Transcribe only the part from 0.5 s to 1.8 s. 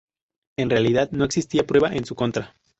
En realidad, no existía